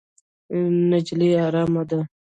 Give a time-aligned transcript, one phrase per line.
[0.89, 1.99] نجلۍ ارامه ده.